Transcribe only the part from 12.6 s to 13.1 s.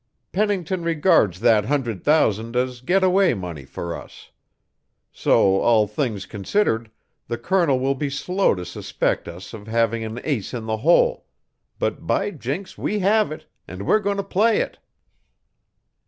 we